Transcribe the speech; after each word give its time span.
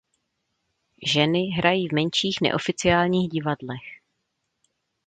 Ženy 1.05 1.45
hrají 1.57 1.87
v 1.87 1.91
menších 1.91 2.37
neoficiálních 2.41 3.29
divadlech. 3.29 4.01